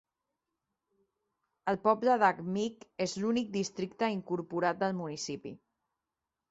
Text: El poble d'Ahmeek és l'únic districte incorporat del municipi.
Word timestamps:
El 1.73 1.77
poble 1.83 2.15
d'Ahmeek 2.23 2.89
és 3.07 3.15
l'únic 3.25 3.55
districte 3.61 4.13
incorporat 4.19 4.83
del 4.85 4.99
municipi. 5.05 5.55